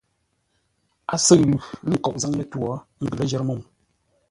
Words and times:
A 1.13 1.15
sʉʉ 1.25 1.39
lʉ 1.49 1.55
lə̂ 1.89 1.97
nkoʼ 1.99 2.15
zâŋ 2.21 2.33
lətwǒ, 2.39 2.59
ə́ 2.73 2.77
ngʉ 3.03 3.13
ləjərə́ 3.19 3.45
mə́u. 3.47 3.61